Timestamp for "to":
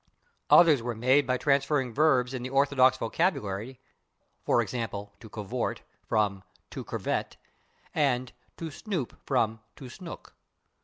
5.27-5.31, 6.71-6.83, 8.57-8.71, 9.75-9.91